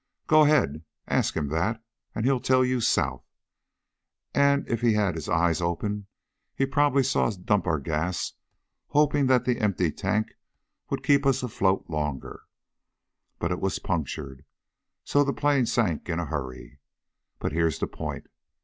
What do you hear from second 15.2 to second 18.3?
the plane sank in a hurry. But here's the point.